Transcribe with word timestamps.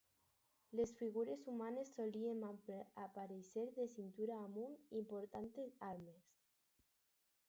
Les 0.77 0.93
figures 1.01 1.43
humanes 1.51 1.91
solien 1.97 2.41
aparèixer 3.03 3.65
de 3.75 3.85
cintura 3.97 4.39
en 4.39 4.47
amunt 4.49 4.75
i 5.01 5.05
portant 5.13 5.49
armes. 5.91 6.33